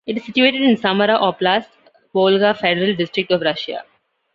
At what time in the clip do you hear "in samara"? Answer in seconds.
0.63-1.19